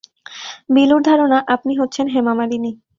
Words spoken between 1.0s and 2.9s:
ধারণা, আপনি হচ্ছেন হেমা মালিনী।